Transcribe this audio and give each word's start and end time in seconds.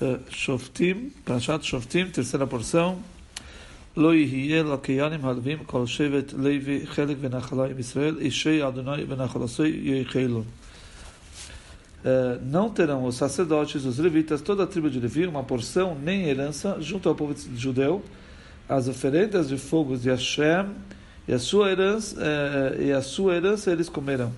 uh, 0.00 0.18
Shoftim, 0.30 1.10
Parashat 1.24 1.62
Shoftim, 1.64 2.10
terceira 2.10 2.46
porção. 2.46 2.96
לא 3.96 4.14
יהיה 4.14 4.62
לקיינים 4.62 5.24
הלווים 5.24 5.58
כל 5.66 5.86
שבט 5.86 6.32
לוי 6.32 6.86
חלק 6.86 7.16
ונחלה 7.20 7.64
עם 7.64 7.78
ישראל, 7.78 8.16
אישי 8.20 8.68
אדוני 8.68 9.04
ונחלתו 9.08 9.66
יחלו. 9.66 10.42
Não 12.42 12.70
terão 12.70 13.04
os 13.04 13.16
sacerdotes, 13.16 13.84
os 13.84 13.98
levitas, 13.98 14.40
toda 14.40 14.62
a 14.62 14.66
tribo 14.66 14.88
de 14.88 15.00
Levi, 15.00 15.26
uma 15.26 15.42
porção, 15.42 15.96
nem 16.00 16.28
herança, 16.28 16.76
junto 16.80 17.08
ao 17.08 17.16
povo 17.16 17.34
judeu, 17.56 18.00
as 18.68 18.86
oferendas 18.86 19.48
de 19.48 19.58
fogo 19.58 19.96
de 19.96 20.08
Hashem, 20.08 20.68
e 21.26 21.32
a 21.32 21.38
sua 21.40 21.72
herança, 21.72 22.16
eh, 22.20 22.84
e 22.84 22.92
a 22.92 23.02
sua 23.02 23.34
herança 23.34 23.72
eles 23.72 23.88
comerão. 23.88 24.32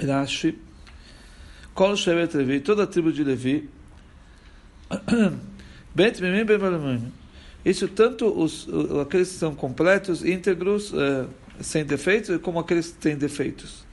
Rashi, 0.00 0.56
Kol 1.73 1.95
Shevet 1.95 2.35
Levi, 2.35 2.59
toda 2.59 2.83
a 2.83 2.87
tribo 2.87 3.11
de 3.11 3.23
Levi, 3.23 3.69
Bet 5.95 6.21
Mimim 6.21 6.45
Ben 6.45 7.11
Isso 7.65 7.87
tanto 7.87 8.27
os, 8.27 8.67
aqueles 9.01 9.29
que 9.29 9.35
são 9.35 9.55
completos, 9.55 10.23
íntegros, 10.23 10.93
eh, 10.93 11.25
sem 11.61 11.85
defeitos, 11.85 12.39
como 12.41 12.59
aqueles 12.59 12.91
que 12.91 12.97
têm 12.97 13.15
defeitos. 13.15 13.85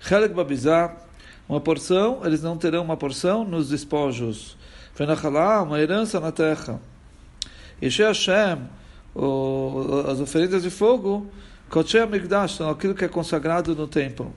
Chelek 0.00 0.34
Babizá, 0.34 0.94
uma 1.48 1.60
porção, 1.60 2.22
eles 2.24 2.42
não 2.42 2.56
terão 2.56 2.82
uma 2.82 2.96
porção 2.96 3.44
nos 3.44 3.68
despojos. 3.68 4.56
Venachalá, 4.96 5.62
uma 5.62 5.80
herança 5.80 6.18
na 6.20 6.32
terra. 6.32 6.80
Yeshe 7.82 8.02
Hashem, 8.02 8.58
as 10.10 10.20
oferendas 10.20 10.62
de 10.62 10.70
fogo, 10.70 11.30
Koche 11.68 11.98
Amigdash, 11.98 12.56
são 12.56 12.70
aquilo 12.70 12.94
que 12.94 13.04
é 13.04 13.08
consagrado 13.08 13.74
no 13.74 13.86
templo. 13.86 14.34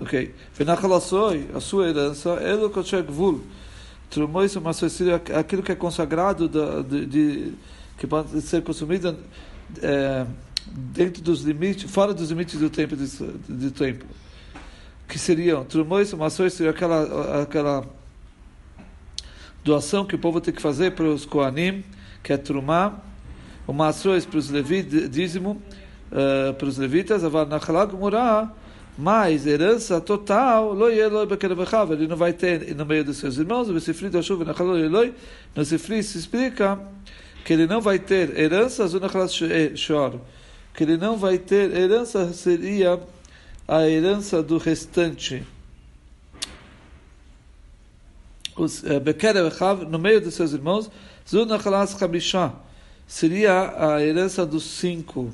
Ok. 0.00 0.34
Venachalassoi, 0.54 1.50
a 1.54 1.60
sua 1.60 1.88
herança, 1.88 2.30
Elo 2.34 2.70
Koche 2.70 3.02
Gvul, 3.02 3.42
Trumois 4.08 4.56
aquilo 5.36 5.62
que 5.62 5.72
é 5.72 5.74
consagrado 5.74 6.48
de, 6.48 7.06
de, 7.06 7.54
que 7.98 8.06
pode 8.06 8.40
ser 8.40 8.62
consumido 8.62 9.16
é, 9.82 10.24
dentro 10.66 11.22
dos 11.22 11.42
limites, 11.42 11.90
fora 11.90 12.14
dos 12.14 12.30
limites 12.30 12.58
do 12.58 12.70
templo, 12.70 12.96
do 12.96 13.70
templo. 13.72 14.08
Que 15.08 15.18
seriam 15.18 15.64
Trumois 15.64 16.12
Mações 16.14 16.52
seria 16.52 16.70
aquela, 16.70 17.42
aquela 17.42 17.84
doação 19.64 20.04
que 20.04 20.14
o 20.14 20.18
povo 20.18 20.40
tem 20.40 20.54
que 20.54 20.62
fazer 20.62 20.92
para 20.92 21.06
os 21.06 21.26
Koanim, 21.26 21.82
que 22.22 22.32
é 22.32 22.36
Trumá, 22.36 23.00
o 23.66 23.72
Mações 23.72 24.24
para 24.24 24.38
os 24.38 24.48
levitas, 24.48 25.10
dízimo 25.10 25.60
uh, 26.12 26.54
para 26.54 26.68
os 26.68 26.78
levitas, 26.78 27.24
Avar 27.24 27.46
Nachalag 27.46 27.94
Murah, 27.94 28.52
mas 29.00 29.46
herança 29.46 30.00
total, 30.00 30.76
ele 30.90 32.08
não 32.08 32.16
vai 32.16 32.32
ter 32.32 32.74
no 32.74 32.84
meio 32.84 33.04
dos 33.04 33.18
seus 33.18 33.38
irmãos, 33.38 33.68
no 33.68 33.80
Sifri 33.80 34.10
se 36.02 36.18
explica 36.18 36.80
que 37.44 37.52
ele 37.52 37.68
não 37.68 37.80
vai 37.80 38.00
ter 38.00 38.36
herança, 38.36 38.84
que 40.74 40.82
ele 40.82 40.96
não 40.96 41.16
vai 41.16 41.38
ter 41.38 41.76
herança, 41.76 42.32
seria 42.32 42.98
a 43.68 43.88
herança 43.88 44.42
do 44.42 44.58
restante. 44.58 45.46
No 49.88 49.98
meio 50.00 50.20
dos 50.20 50.34
seus 50.34 50.52
irmãos, 50.52 50.90
seria 53.06 53.94
a 53.94 54.02
herança 54.02 54.44
dos 54.44 54.64
cinco. 54.64 55.32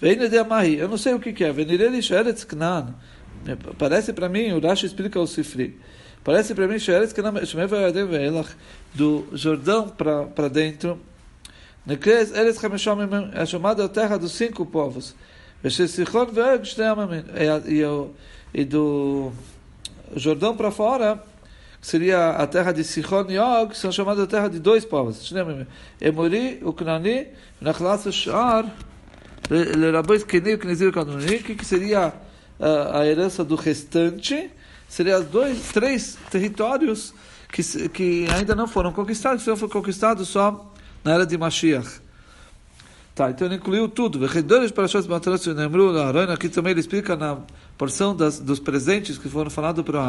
Eu 0.00 0.88
não 0.88 0.96
sei 0.98 1.14
o 1.14 1.20
que, 1.20 1.32
que 1.32 1.44
é. 1.44 1.54
Parece 3.78 4.12
para 4.12 4.28
mim, 4.28 4.52
o 4.52 4.60
Rashi 4.60 4.86
explica 4.86 5.18
o 5.18 5.26
Sifri. 5.26 5.78
Parece 6.22 6.54
para 6.54 6.68
mim 6.68 6.76
do 8.94 9.26
Jordão 9.32 9.88
para 9.88 10.48
dentro. 10.48 11.00
É 13.32 13.46
chamada 13.46 13.84
a 13.84 13.88
terra 13.88 14.18
dos 14.18 14.32
cinco 14.32 14.66
povos. 14.66 15.14
E 18.54 18.64
do 18.64 19.32
Jordão 20.14 20.56
para 20.56 20.70
fora, 20.70 21.22
seria 21.80 22.30
a 22.30 22.46
terra 22.46 22.72
de 22.72 22.84
Sichon 22.84 23.26
e 23.30 23.38
Og, 23.38 23.74
são 23.74 23.90
chamadas 23.90 24.24
a 24.24 24.26
terra 24.26 24.48
de 24.48 24.58
dois 24.58 24.84
povos. 24.84 25.32
Emori, 26.00 26.60
Uknani, 26.62 27.28
Nachlas 27.60 28.12
Shar, 28.14 28.66
o 31.52 31.56
que 31.56 31.64
seria 31.64 32.12
a, 32.60 33.00
a 33.00 33.06
herança 33.06 33.44
do 33.44 33.54
restante? 33.54 34.50
Seria 34.88 35.20
dois, 35.20 35.68
três 35.72 36.18
territórios 36.30 37.14
que, 37.52 37.88
que 37.88 38.26
ainda 38.30 38.54
não 38.54 38.68
foram 38.68 38.92
conquistados, 38.92 39.42
só 39.42 39.56
foram 39.56 39.72
conquistados 39.72 40.28
só 40.28 40.72
na 41.04 41.14
era 41.14 41.26
de 41.26 41.36
Mashiach. 41.36 42.00
Tá, 43.14 43.30
então 43.30 43.48
ele 43.48 43.56
incluiu 43.56 43.88
tudo. 43.88 44.24
Aqui 44.24 44.42
também 46.48 46.70
ele 46.70 46.80
explica 46.80 47.16
na 47.16 47.38
porção 47.76 48.14
das, 48.14 48.38
dos 48.38 48.60
presentes 48.60 49.18
que 49.18 49.28
foram 49.28 49.50
falados 49.50 49.84
para 49.84 50.00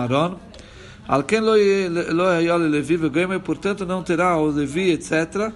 o 1.10 2.22
Aaron. 2.22 3.40
Portanto, 3.40 3.84
não 3.84 4.04
terá 4.04 4.38
o 4.38 4.46
Levi, 4.52 4.92
etc. 4.92 5.52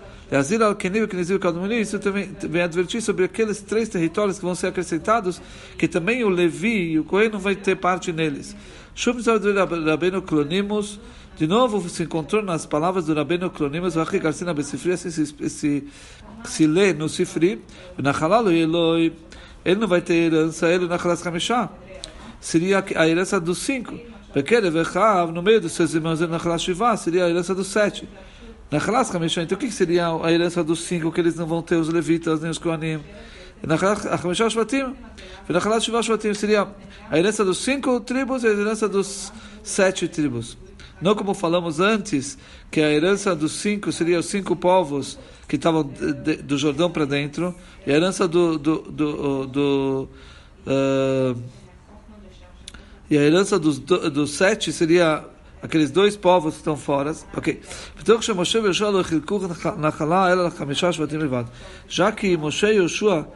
Isso 1.80 2.00
também 2.00 2.36
vem 2.42 2.64
advertir 2.64 3.04
sobre 3.04 3.26
aqueles 3.26 3.62
três 3.62 3.88
territórios 3.88 4.40
que 4.40 4.46
vão 4.46 4.56
ser 4.56 4.68
acrescentados, 4.68 5.40
que 5.78 5.88
também 5.88 6.24
o 6.24 6.30
Levi 6.30 6.94
e 6.94 7.00
o 7.00 7.04
Cohen 7.04 7.30
não 7.30 7.38
vai 7.38 7.56
ter 7.56 7.76
parte 7.76 8.12
neles. 8.12 8.56
De 11.38 11.48
novo 11.48 11.88
se 11.88 12.02
encontrou 12.02 12.42
nas 12.42 12.66
palavras 12.66 13.06
do 13.06 13.14
Rabbeinu 13.14 13.52
Clonimus, 13.52 13.96
assim 14.92 15.12
se, 15.12 15.50
se, 15.50 15.84
se 16.46 16.68
lê 16.68 16.94
no 16.94 17.08
Sifri, 17.08 17.62
ele 19.66 19.80
não 19.80 19.88
vai 19.88 20.02
ter 20.02 20.14
herança, 20.14 20.68
ele 20.68 20.88
na 20.88 20.98
Seria 22.42 22.84
a 22.96 23.08
herança 23.08 23.40
dos 23.40 23.60
cinco. 23.60 24.13
No 25.34 25.42
meio 25.42 25.62
dos 25.62 25.74
seus 25.74 25.94
irmãos, 25.94 26.20
seria 27.00 27.26
a 27.26 27.30
herança 27.30 27.54
dos 27.54 27.68
sete. 27.68 28.08
Nachalas 28.72 29.14
Hamishah, 29.14 29.44
então 29.44 29.56
o 29.56 29.60
que 29.60 29.70
seria 29.72 30.08
a 30.08 30.32
herança 30.32 30.64
dos 30.64 30.80
cinco 30.80 31.12
que 31.12 31.20
eles 31.20 31.36
não 31.36 31.46
vão 31.46 31.62
ter, 31.62 31.76
os 31.76 31.90
levitas 31.90 32.42
nem 32.42 32.50
os 32.50 32.58
Kohanim? 32.58 33.00
Nachalas 33.62 34.06
Hamishah 34.08 34.50
Shvatim, 34.50 34.96
Nachalas 35.48 35.84
Shivah 35.84 36.02
Shvatim 36.02 36.34
seria 36.34 36.68
a 37.10 37.20
herança 37.20 37.46
dos 37.46 37.60
cinco 37.60 38.00
tribos 38.00 38.44
e 38.44 38.48
a 38.48 38.50
herança 38.50 38.90
dos 38.90 39.32
sete 39.62 40.08
tribos. 40.08 40.58
Não 41.00 41.14
como 41.16 41.34
falamos 41.34 41.80
antes, 41.80 42.38
que 42.72 42.82
a 42.82 42.90
herança 42.90 43.36
dos 43.36 43.52
cinco 43.52 43.92
seria 43.92 44.18
os 44.18 44.26
cinco 44.26 44.56
povos 44.56 45.20
que 45.48 45.56
estavam 45.56 45.84
do 46.44 46.58
Jordão 46.58 46.90
para 46.90 47.06
dentro, 47.06 47.54
e 47.86 47.92
a 47.92 47.96
herança 47.96 48.28
do, 48.28 48.58
do, 48.58 48.78
do, 48.80 49.46
do 49.48 50.10
uh, 50.66 51.40
e 53.10 53.18
a 53.18 53.22
herança 53.22 53.60
dos, 53.60 53.80
dos 53.80 54.32
sete 54.32 54.72
seria 54.72 55.26
aqueles 55.62 55.92
dois 55.92 56.18
povos 56.18 56.54
que 56.54 56.60
estão 56.60 56.76
fora, 56.76 57.16
ok. 57.36 57.62
Já 61.88 62.12
que 62.12 62.36
Moshe 62.36 62.66
e 62.66 62.78
Yoshua 62.78 63.28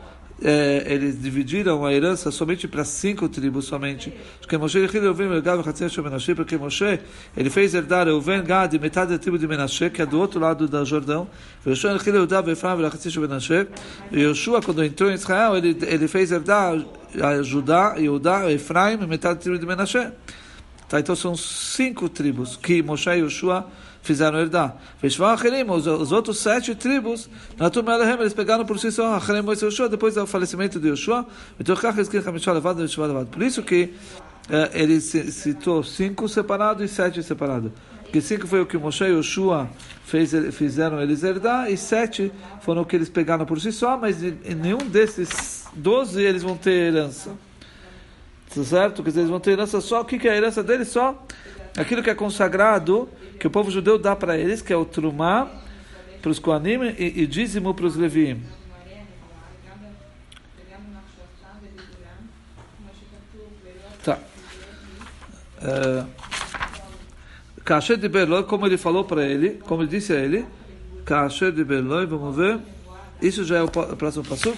é, 0.44 0.84
eles 0.88 1.20
dividiram 1.22 1.86
a 1.86 1.94
herança 1.94 2.30
somente 2.30 2.68
para 2.68 2.84
cinco 2.84 3.28
tribos 3.28 3.66
somente. 3.66 4.14
Porque 4.40 4.58
Moshe 4.58 4.88
porque 6.36 6.60
ele 7.36 7.50
fez 7.50 7.74
herdar 7.74 8.06
Reuven, 8.06 8.44
Gad 8.44 8.74
e 8.74 8.80
metade 8.80 9.12
da 9.12 9.18
tribo 9.18 9.38
de 9.38 9.48
Menashe, 9.48 9.90
que 9.90 10.02
é 10.02 10.06
do 10.06 10.20
outro 10.20 10.40
lado 10.40 10.68
do 10.68 10.86
Jordão. 10.86 11.28
E 14.12 14.20
Yoshua, 14.22 14.62
quando 14.62 14.84
entrou 14.84 15.10
em 15.10 15.16
Israel, 15.16 15.58
ele, 15.58 15.78
ele 15.82 16.08
fez 16.08 16.32
herdar 16.32 16.78
a 17.22 17.42
Judá, 17.42 17.96
Judá, 18.00 18.52
Efraim 18.52 19.00
e 19.02 19.08
metade 19.08 19.36
da 19.36 19.42
tribo 19.42 19.58
de 19.58 19.66
Menashe. 19.66 20.12
Tá, 20.90 21.00
então 21.02 21.16
são 21.16 21.36
cinco 21.36 22.08
tribos 22.08 22.56
que 22.56 22.82
Moshe 22.82 23.10
e 23.10 23.16
Yoshua 23.16 23.68
fizeram 24.02 24.40
herdar. 24.40 24.78
Os, 25.04 25.88
os 25.88 26.12
outros 26.14 26.38
sete 26.38 26.74
tribos, 26.74 27.30
eles 28.20 28.34
pegaram 28.34 28.66
por 28.66 28.80
si 28.80 28.90
só 28.90 29.20
depois 29.90 30.16
do 30.16 30.26
falecimento 30.26 30.80
de 30.80 30.88
Yoshua. 30.88 31.28
Por 33.30 33.44
isso 33.44 33.64
que 33.64 33.94
eh, 34.50 34.72
ele 34.74 35.02
citou 35.02 35.84
cinco 35.84 36.30
separados 36.30 36.90
e 36.90 36.94
sete 36.94 37.22
separados. 37.22 37.72
Porque 38.04 38.22
cinco 38.22 38.48
foi 38.48 38.62
o 38.62 38.66
que 38.66 38.78
Moshe 38.78 39.04
e 39.04 39.08
Yoshua 39.08 39.70
fez, 40.06 40.32
fizeram 40.56 41.02
eles 41.02 41.22
herdar, 41.22 41.70
e 41.70 41.76
sete 41.76 42.32
foram 42.62 42.84
o 42.84 42.86
que 42.86 42.96
eles 42.96 43.10
pegaram 43.10 43.46
por 43.46 43.60
si 43.60 43.74
só, 43.74 43.98
mas 43.98 44.24
em 44.24 44.56
nenhum 44.56 44.78
desses 44.78 45.66
doze 45.74 46.22
eles 46.22 46.44
vão 46.44 46.56
ter 46.56 46.94
herança. 46.94 47.32
Tá 48.58 48.64
certo? 48.64 49.04
Quer 49.04 49.10
dizer, 49.10 49.20
eles 49.22 49.30
vão 49.30 49.40
ter 49.40 49.52
herança 49.52 49.80
só. 49.80 50.02
O 50.02 50.06
que, 50.06 50.18
que 50.18 50.28
é 50.28 50.32
a 50.32 50.36
herança 50.36 50.64
deles? 50.64 50.88
Só 50.88 51.24
aquilo 51.78 52.02
que 52.02 52.10
é 52.10 52.16
consagrado, 52.16 53.08
que 53.40 53.46
o 53.46 53.52
povo 53.52 53.70
judeu 53.70 54.00
dá 54.00 54.16
para 54.16 54.36
eles, 54.36 54.64
que 54.64 54.74
é 54.74 54.76
o 54.76 54.84
trumá 54.84 55.48
para 56.24 56.32
os 56.32 56.40
Koanim 56.40 56.96
e, 56.98 57.22
e 57.22 57.28
dízimo 57.28 57.72
para 57.76 57.86
os 57.86 57.96
Levim. 57.96 58.42
Tá. 64.04 64.18
É, 65.62 66.04
cachê 67.64 67.96
de 67.96 68.10
Berloi, 68.10 68.44
como 68.44 68.66
ele 68.66 68.78
falou 68.78 69.04
para 69.04 69.24
ele, 69.24 69.62
como 69.68 69.84
ele 69.84 69.90
disse 69.90 70.14
a 70.14 70.16
ele, 70.16 70.48
cachê 71.06 71.52
de 71.52 71.64
Berloi, 71.64 72.08
vamos 72.08 72.36
ver. 72.36 72.60
Isso 73.22 73.44
já 73.44 73.58
é 73.58 73.62
o 73.62 73.70
próximo 73.70 74.26
passo. 74.26 74.56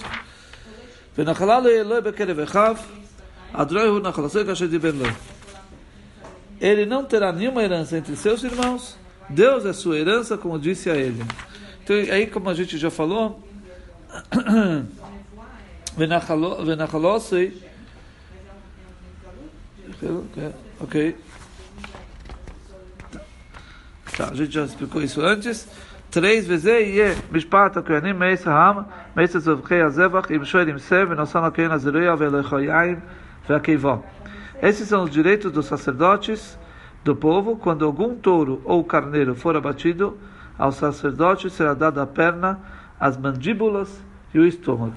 Venachalah 1.14 1.68
Eloi 1.68 2.00
Bekelev 2.00 2.46
ele 6.60 6.86
não 6.86 7.04
terá 7.04 7.32
nenhuma 7.32 7.62
herança 7.62 7.96
entre 7.96 8.16
seus 8.16 8.42
irmãos. 8.42 8.98
Deus 9.28 9.64
é 9.64 9.72
sua 9.72 9.98
herança, 9.98 10.36
como 10.36 10.58
disse 10.58 10.90
a 10.90 10.96
ele. 10.96 11.24
Então, 11.82 11.96
aí, 11.96 12.26
como 12.26 12.50
a 12.50 12.54
gente 12.54 12.76
já 12.76 12.90
falou, 12.90 13.42
Venachalosei. 15.96 17.62
ok. 20.80 21.16
Tá, 24.16 24.30
a 24.30 24.34
gente 24.34 24.52
já 24.52 24.64
explicou 24.64 25.02
isso 25.02 25.20
antes. 25.20 25.66
Três 26.10 26.46
vezes 26.46 26.66
e 26.66 27.00
é, 27.00 27.16
mishpat 27.30 27.78
akoyanim 27.78 28.12
meis 28.12 28.44
ha'am 28.44 28.84
meis 29.14 29.30
tzovchei 29.30 29.80
azevach 29.80 30.28
im 30.32 30.44
shoel 30.44 30.68
im 30.68 30.78
sev 30.78 31.10
v'nosan 31.10 31.44
akoyan 31.44 31.70
azeruya 31.70 32.16
v'elechoyayim 32.16 33.00
Veakeivó. 33.46 34.02
Esses 34.62 34.88
são 34.88 35.04
os 35.04 35.10
direitos 35.10 35.50
dos 35.50 35.66
sacerdotes 35.66 36.58
do 37.04 37.16
povo. 37.16 37.56
Quando 37.56 37.84
algum 37.84 38.14
touro 38.14 38.60
ou 38.64 38.84
carneiro 38.84 39.34
for 39.34 39.56
abatido, 39.56 40.18
ao 40.58 40.72
sacerdote 40.72 41.48
será 41.48 41.74
dada 41.74 42.02
a 42.02 42.06
perna, 42.06 42.60
as 42.98 43.16
mandíbulas 43.16 44.02
e 44.34 44.38
o 44.38 44.46
estômago. 44.46 44.96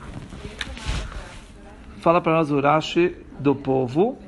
Fala 1.99 2.19
para 2.19 2.33
nós 2.33 2.51
o 2.51 2.59
Rashi 2.59 3.15
do 3.39 3.55
povo. 3.55 4.19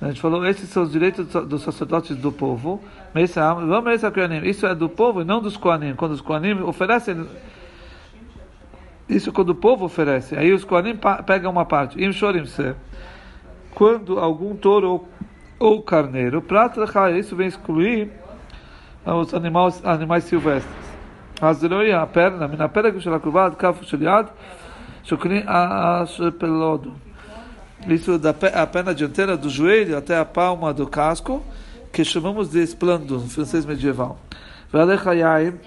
A 0.00 0.06
gente 0.06 0.20
falou, 0.20 0.46
esses 0.46 0.68
são 0.70 0.84
os 0.84 0.92
direitos 0.92 1.26
dos 1.26 1.62
sacerdotes 1.62 2.16
do 2.16 2.32
povo. 2.32 2.80
É 3.14 3.22
Isso 3.22 4.66
é 4.66 4.74
do 4.74 4.88
povo 4.88 5.20
e 5.20 5.24
não 5.24 5.42
dos 5.42 5.56
Koanim. 5.56 5.94
Quando 5.94 6.12
os 6.12 6.20
Koanim 6.20 6.62
oferecem 6.62 7.26
isso 9.10 9.32
quando 9.32 9.50
o 9.50 9.54
povo 9.54 9.84
oferece. 9.84 10.36
Aí 10.36 10.52
os 10.52 10.64
Koanim 10.64 10.98
pegam 11.26 11.50
uma 11.50 11.64
parte. 11.64 11.98
Quando 13.74 14.18
algum 14.18 14.56
touro 14.56 15.04
ou, 15.58 15.82
carneiro, 15.82 16.42
isso 17.18 17.36
vem 17.36 17.48
excluir 17.48 18.10
os 19.04 19.34
animais, 19.34 19.84
animais 19.84 20.24
silvestres. 20.24 20.74
a 21.40 22.06
perna, 22.06 22.50
a 22.64 22.68
perna 22.68 22.92
que 22.92 23.00
será 23.00 23.18
curvada, 23.18 23.56
cafo 23.56 23.84
sheliad, 23.84 24.28
shukni 25.02 25.44
a 25.46 26.04
pelodo 26.38 26.94
isso 27.88 28.18
da 28.18 28.30
a 28.30 28.66
perna 28.66 28.94
dianteira 28.94 29.36
do 29.36 29.48
joelho 29.48 29.96
até 29.96 30.18
a 30.18 30.24
palma 30.24 30.72
do 30.72 30.86
casco, 30.86 31.42
que 31.92 32.04
chamamos 32.04 32.50
de 32.50 32.62
esplando, 32.62 33.18
no 33.18 33.28
francês 33.28 33.64
medieval. 33.64 34.18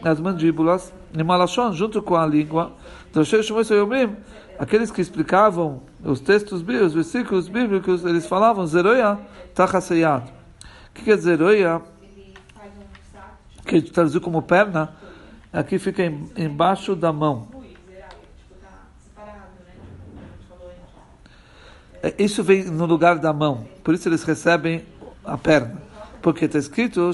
As 0.03 0.19
mandíbulas, 0.19 0.93
Malachon, 1.21 1.73
junto 1.73 2.01
com 2.01 2.15
a 2.15 2.25
língua, 2.25 2.71
aqueles 4.57 4.89
que 4.89 5.01
explicavam 5.01 5.83
os 6.03 6.19
textos 6.19 6.61
bíblicos, 6.61 6.87
os 6.87 6.93
versículos 6.93 7.47
bíblicos, 7.47 8.05
eles 8.05 8.25
falavam 8.25 8.65
Zeroia 8.65 9.19
Tachaseyad. 9.53 10.23
O 10.89 10.93
que 10.93 11.11
é 11.11 11.17
Zeroia? 11.17 11.81
Que 13.65 13.81
traduziu 13.81 14.21
como 14.21 14.41
perna, 14.41 14.95
aqui 15.51 15.77
fica 15.77 16.03
embaixo 16.35 16.95
da 16.95 17.13
mão. 17.13 17.47
É, 22.01 22.13
isso 22.17 22.43
vem 22.43 22.65
no 22.65 22.85
lugar 22.85 23.17
da 23.19 23.31
mão, 23.31 23.65
por 23.83 23.93
isso 23.93 24.09
eles 24.09 24.23
recebem 24.23 24.83
a 25.23 25.37
perna. 25.37 25.82
Porque 26.23 26.45
está 26.45 26.57
escrito, 26.57 27.11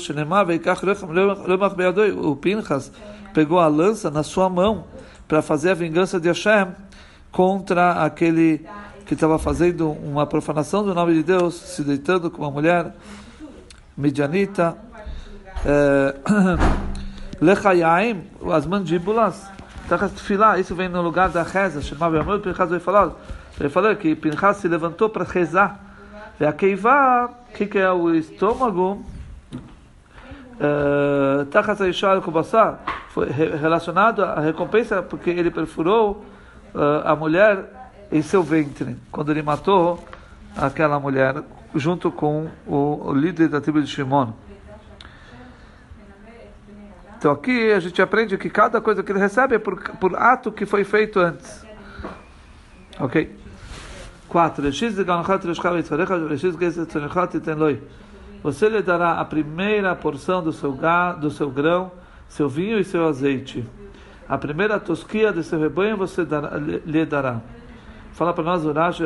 o 2.16 2.36
Pinchas 2.36 2.92
pegou 3.34 3.60
a 3.60 3.68
lança 3.68 4.12
na 4.12 4.22
sua 4.22 4.48
mão 4.48 4.86
para 5.28 5.42
fazer 5.42 5.72
a 5.72 5.74
vingança 5.74 6.20
de 6.20 6.28
Hashem 6.28 6.68
contra 7.32 8.04
aquele 8.04 8.64
que 9.08 9.16
estava 9.16 9.40
fazendo 9.40 9.90
uma 9.90 10.28
profanação 10.28 10.84
do 10.84 10.94
nome 10.94 11.16
de 11.16 11.24
Deus, 11.24 11.56
se 11.56 11.84
deitando 11.84 12.30
com 12.30 12.44
uma 12.44 12.52
mulher 12.52 12.94
midianita. 13.98 14.78
É, 15.66 16.16
Lechayaim, 17.42 18.26
as 18.54 18.68
mandíbulas, 18.68 19.50
isso 20.60 20.76
vem 20.76 20.88
no 20.88 21.02
lugar 21.02 21.30
da 21.30 21.42
reza, 21.42 21.82
chamava 21.82 22.38
Pinchas 22.38 22.70
vai 22.70 22.80
falar. 22.80 23.16
Ele 23.60 23.70
falou 23.70 23.96
que 23.96 24.16
Pinchas 24.16 24.58
se 24.58 24.68
levantou 24.68 25.10
para 25.10 25.24
rezar. 25.24 25.89
A 26.46 26.54
Keiva, 26.54 27.32
que, 27.54 27.66
que 27.66 27.78
é 27.78 27.92
o 27.92 28.16
estômago, 28.16 29.04
Tachat 31.52 31.84
Aishal 31.84 32.22
Kubassar, 32.22 32.80
foi 33.10 33.30
relacionado 33.30 34.24
à 34.24 34.40
recompensa 34.40 35.02
porque 35.02 35.30
ele 35.30 35.52
perfurou 35.52 36.24
uh, 36.74 37.06
a 37.06 37.16
mulher 37.16 37.66
em 38.12 38.22
seu 38.22 38.42
ventre, 38.42 38.96
quando 39.12 39.32
ele 39.32 39.42
matou 39.42 40.04
aquela 40.56 41.00
mulher, 41.00 41.44
junto 41.76 42.12
com 42.12 42.48
o, 42.66 43.10
o 43.10 43.14
líder 43.14 43.50
da 43.50 43.60
tribo 43.60 43.82
de 43.82 43.88
Shimon. 43.88 44.32
Então 47.18 47.32
aqui 47.32 47.74
a 47.74 47.80
gente 47.82 48.02
aprende 48.02 48.38
que 48.38 48.50
cada 48.50 48.80
coisa 48.80 49.04
que 49.04 49.12
ele 49.12 49.20
recebe 49.20 49.56
é 49.56 49.60
por, 49.60 49.78
por 49.98 50.16
ato 50.16 50.54
que 50.54 50.66
foi 50.66 50.86
feito 50.86 51.20
antes. 51.20 51.66
Ok? 52.98 53.36
4. 54.30 54.64
Você 58.42 58.70
lhe 58.70 58.82
dará 58.82 59.20
a 59.20 59.26
primeira 59.26 59.96
porção 59.96 60.42
do 60.42 60.54
seu, 60.54 60.78
do 61.20 61.32
seu 61.32 61.50
grão, 61.50 61.92
seu 62.28 62.48
vinho 62.48 62.80
e 62.80 62.84
seu 62.84 63.08
azeite. 63.08 63.68
A 64.28 64.38
primeira 64.38 64.80
tosquia 64.80 65.34
de 65.34 65.44
seu 65.44 65.60
rebanho 65.60 65.98
você 65.98 66.24
dará, 66.24 66.52
lhe 66.58 67.06
dará. 67.06 67.42
Fala 68.14 68.32
para 68.32 68.44
nós, 68.44 68.64
Urash, 68.64 69.02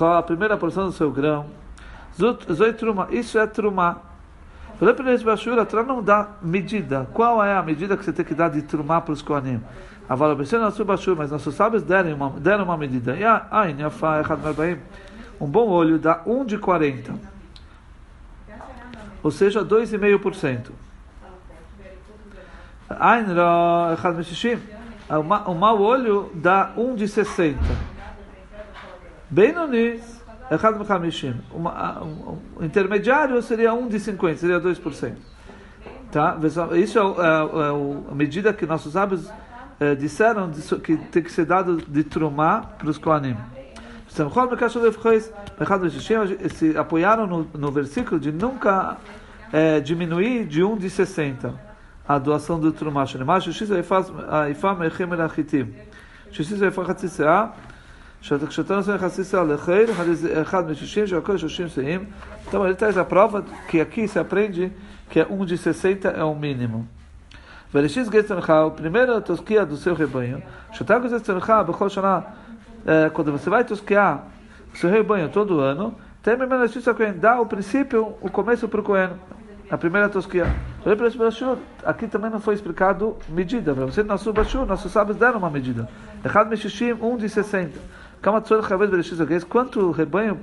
a 0.00 0.22
primeira 0.22 0.56
porção 0.56 0.86
do 0.86 0.92
seu 0.92 1.10
grão. 1.10 1.46
Isso 3.10 3.38
é 3.38 3.46
truma. 3.46 4.00
A 4.80 5.82
não 5.82 6.02
dá 6.02 6.28
medida. 6.42 7.08
Qual 7.14 7.42
é 7.42 7.56
a 7.56 7.62
medida 7.62 7.96
que 7.96 8.04
você 8.04 8.12
tem 8.12 8.24
que 8.24 8.34
dar 8.34 8.50
de 8.50 8.62
trumar 8.62 9.02
para 9.02 9.12
os 9.12 9.22
Koanim? 9.22 9.62
Mas 11.16 11.30
nossos 11.30 11.54
sábios 11.54 11.82
deram 11.82 12.14
uma, 12.14 12.30
deram 12.30 12.64
uma 12.64 12.76
medida. 12.76 13.16
Um 15.40 15.46
bom 15.46 15.68
olho 15.68 15.98
dá 15.98 16.22
1 16.26 16.44
de 16.44 16.58
40. 16.58 17.14
Ou 19.22 19.30
seja, 19.30 19.64
2,5%. 19.64 20.70
Um 25.48 25.54
mau 25.54 25.80
olho 25.80 26.30
dá 26.34 26.72
1 26.76 26.94
de 26.94 27.08
60. 27.08 27.58
Bem 29.28 29.52
no 30.50 31.00
nis, 31.00 31.24
um 32.58 32.64
intermediário 32.64 33.40
seria 33.42 33.74
1 33.74 33.88
de 33.88 34.00
50, 34.00 34.36
seria 34.36 34.60
2%. 34.60 35.14
Tá? 36.10 36.38
Isso 36.76 36.98
é, 36.98 37.02
é, 37.02 37.04
é 37.04 38.10
a 38.10 38.14
medida 38.14 38.52
que 38.52 38.64
nossos 38.64 38.92
sábios 38.92 39.28
eh, 39.78 39.94
disseram 39.94 40.50
que 40.82 40.96
tem 40.96 41.22
que 41.22 41.30
ser 41.30 41.44
dado 41.44 41.76
de 41.76 42.04
trumá 42.04 42.62
para 42.62 42.88
os 42.88 42.96
Koanim. 42.96 43.36
Se 44.08 44.22
apoiaram 46.78 47.26
no, 47.26 47.46
no 47.52 47.70
versículo 47.70 48.18
de 48.18 48.32
nunca 48.32 48.96
eh, 49.52 49.80
diminuir 49.80 50.46
de 50.46 50.62
um 50.62 50.76
de 50.76 50.88
60 50.88 51.52
a 52.08 52.18
doação 52.18 52.58
do 52.58 52.72
trumá. 52.72 53.04
Então 62.48 62.66
ele 62.66 62.74
traz 62.74 62.98
a 62.98 63.04
prova 63.04 63.44
que 63.68 63.80
aqui 63.80 64.08
se 64.08 64.18
aprende 64.18 64.72
que 65.08 65.22
um 65.30 65.44
de 65.44 65.56
60 65.56 66.08
é 66.08 66.24
o 66.24 66.34
mínimo. 66.34 66.88
Vereshis 67.72 68.08
Getzancha, 68.08 68.64
o 68.64 68.72
primeiro 68.72 69.20
tosquia 69.20 69.64
do 69.64 69.76
seu 69.76 69.94
rebanho, 69.94 70.42
quando 73.12 73.32
você 73.32 73.48
vai 73.48 73.64
tosquiar 73.64 74.26
o 74.72 74.76
seu 74.76 74.90
rebanho 74.90 75.28
todo 75.28 75.60
ano, 75.60 75.94
tem 76.22 76.36
dá 77.18 77.40
o 77.40 77.46
princípio, 77.46 78.16
o 78.20 78.28
começo 78.28 78.66
para 78.66 78.80
o 78.80 78.82
Cohen, 78.82 79.10
a 79.70 79.78
primeira 79.78 80.08
tosquia. 80.08 80.46
Aqui 81.84 82.08
também 82.08 82.30
não 82.30 82.40
foi 82.40 82.54
explicado 82.54 83.16
medida. 83.28 83.72
Para 83.74 83.84
você, 83.84 84.02
nosso 84.02 84.32
Bashur, 84.32 84.66
nossos 84.66 84.90
sábios 84.90 85.16
deram 85.16 85.38
uma 85.38 85.50
medida. 85.50 85.88
Echad 86.24 86.48
Meshishim, 86.48 86.92
um 86.94 87.16
de 87.16 87.28
60. 87.28 87.78
Quanto 89.49 89.91
rebanho 89.91 90.39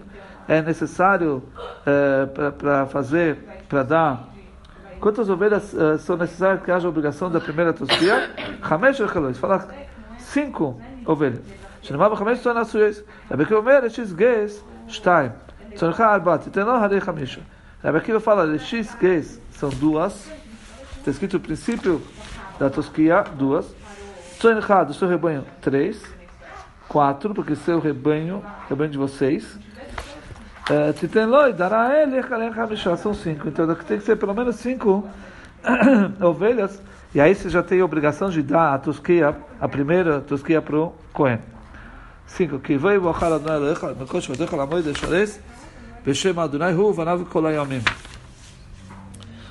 é 0.49 0.62
necessário 0.62 1.43
é, 1.87 2.27
para 2.50 2.87
fazer, 2.87 3.38
para 3.69 3.83
dar 3.83 4.29
Quantas 5.00 5.29
ovelhas 5.31 5.73
uh, 5.75 5.97
são 5.99 6.17
necessárias 6.17 6.61
que 6.65 6.73
haja 6.73 6.88
a 6.88 6.91
obrigação 6.91 7.31
da 7.31 7.41
primeira 7.41 7.73
tosquia? 7.73 8.35
Hamesh 8.61 8.99
Rechalos. 8.99 9.38
Fala 9.38 9.69
cinco 10.19 10.81
ovelhas. 11.07 11.41
שנאמר 11.83 12.09
בחמש 12.09 12.38
צאן 12.41 12.57
עשויס. 12.57 13.03
רבי 13.31 13.55
אומר, 13.55 13.81
יש 13.87 14.12
גייס 14.12 14.65
שתיים. 14.88 15.31
צונך 15.75 16.00
ארבע, 16.00 16.37
תיתן 16.37 16.67
לו 16.67 16.73
הרי 16.73 17.00
חמישה. 17.00 17.41
Rebbe 17.85 17.99
Akiva 17.99 18.19
fala, 18.19 18.59
X, 18.59 18.93
que 18.97 19.23
são 19.53 19.69
duas. 19.69 20.29
Está 20.99 21.12
escrito 21.12 21.37
o 21.37 21.41
princípio 21.41 22.03
da 22.59 22.69
tosquia, 22.69 23.23
duas. 23.37 23.73
Tzoin 24.38 24.61
Chad, 24.61 24.91
o 24.91 24.95
seu 24.95 25.07
rebanho, 25.07 25.45
três. 25.61 26.03
Quatro, 26.94 27.34
porque 27.34 27.56
seu 27.56 27.80
rebanho, 27.80 28.44
rebanho 28.70 28.92
de 28.92 29.00
vocês. 29.00 29.58
Titenloi, 31.00 31.52
dará 31.52 32.00
ele, 32.00 32.22
são 32.96 33.16
cinco. 33.16 33.48
Então 33.48 33.66
tem 33.74 33.98
que 33.98 34.06
ser 34.06 34.16
pelo 34.16 34.36
menos 34.36 34.58
cinco 34.58 35.04
ovelhas. 36.22 36.80
E 37.16 37.20
aí 37.20 37.34
você 37.34 37.50
já 37.50 37.64
tem 37.64 37.82
a 37.82 37.86
obrigação 37.86 38.30
de 38.30 38.44
dar 38.44 38.76
a 38.76 38.78
tosquia, 38.78 39.36
a 39.60 39.68
primeira 39.68 40.22
tosquia 40.22 40.62
para 40.62 40.78
o 40.78 40.94
Cohen. 41.12 41.40
Cinco. 42.28 42.60
Que 42.60 42.78
veio 42.78 43.02
o 43.02 43.10
Achal 43.10 43.34
Adonai 43.34 43.72
Lecha, 43.72 43.88
no 43.94 44.06
Kosh 44.06 44.28
Vatecha 44.28 44.56
Lamoide 44.56 44.94
Shores, 44.96 45.40
Beshem 46.06 46.38
Adonai 46.38 46.76
Hu, 46.76 46.94
Vanav 46.94 47.26
Kolayamim. 47.26 47.82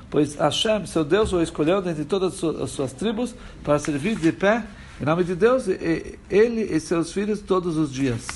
Pois 0.08 0.36
Hashem, 0.36 0.86
seu 0.86 1.02
Deus, 1.02 1.32
o 1.32 1.42
escolheu 1.42 1.82
dentre 1.82 2.04
todas 2.04 2.44
as 2.44 2.70
suas 2.70 2.92
tribos 2.92 3.34
para 3.64 3.80
servir 3.80 4.14
de 4.14 4.30
pé, 4.30 4.62
em 5.00 5.04
nome 5.04 5.24
de 5.24 5.34
Deus, 5.34 5.66
ele 5.68 6.62
e 6.62 6.80
seus 6.80 7.12
filhos 7.12 7.40
todos 7.40 7.76
os 7.76 7.92
dias. 7.92 8.26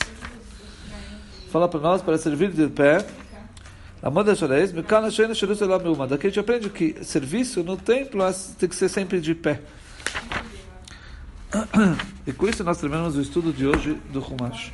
Fala 1.50 1.68
para 1.68 1.80
nós 1.80 2.02
para 2.02 2.18
servir 2.18 2.50
de 2.50 2.66
pé. 2.68 3.06
Daqui 6.08 6.26
a 6.26 6.30
gente 6.30 6.40
aprende 6.40 6.70
que 6.70 6.96
serviço 7.02 7.62
no 7.62 7.76
templo 7.76 8.20
tem 8.58 8.68
que 8.68 8.76
ser 8.76 8.88
sempre 8.88 9.20
de 9.20 9.34
pé. 9.34 9.60
E 12.26 12.32
com 12.32 12.48
isso 12.48 12.64
nós 12.64 12.78
terminamos 12.78 13.16
o 13.16 13.20
estudo 13.20 13.52
de 13.52 13.64
hoje 13.64 13.96
do 14.12 14.18
Humash. 14.18 14.72